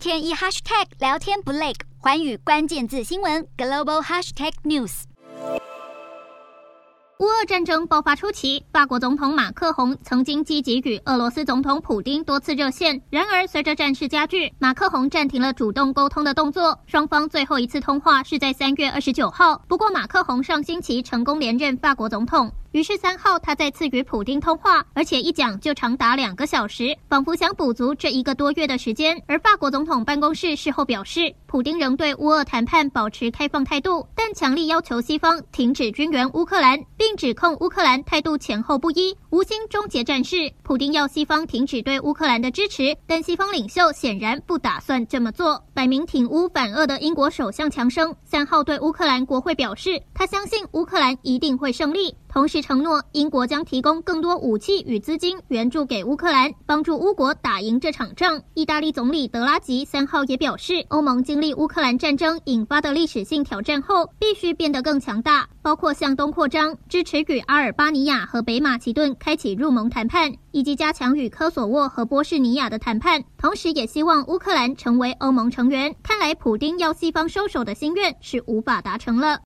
[0.00, 5.02] 天一 hashtag 聊天不累，寰宇关键字新闻 global hashtag news。
[7.18, 13.02] 乌俄战争爆发初期，法国总统马克宏曾经积极与俄罗斯总统普丁多次热线。
[13.10, 16.80] 然而，随着战事加剧，马克宏暂停了主动沟通的动作。
[16.86, 19.62] 双方最后一次通话是在三月二十九号。
[19.68, 22.50] 不过，马克宏上星期成功连任法国总统。
[22.72, 29.20] 于是三号，他再次与普丁通话，而且一讲就长达两个小时，仿佛想补足这一个多月的时间。
[29.26, 40.52] 而法国总统办公室事后表示，普丁仍对乌俄谈判保持开放态度，但强力要求西方停止军援乌克兰，并指控乌克兰态度前后不一，无心终结战事。
[40.62, 45.64] 普丁要西方停止对乌克兰的支持，但西方领袖显然不打算这么做。
[45.72, 52.14] 摆明挺乌反俄的英国首相强生三号对乌克兰国会表示，他相信乌克兰一定会胜利。
[52.32, 58.40] 同时承诺，英国将提供更多武器与资金援助给乌克兰，帮助乌国打赢这场仗。
[58.54, 73.22] 意大利总理德拉吉三号也表示，欧盟经历乌克兰战争引发的历史性挑战后，必须变得更强大，包括向东扩张、支持与阿尔巴尼亚和北马其顿开启入盟谈判，以及加强与科索沃和波士尼亚的谈判。
[73.38, 75.94] 同时，也希望乌克兰成为欧盟成员。
[76.02, 79.38] 看来，普丁要西方收手的心愿是无法达成了。